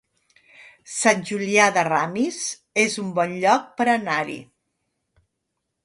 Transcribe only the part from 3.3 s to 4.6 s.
lloc per anar-hi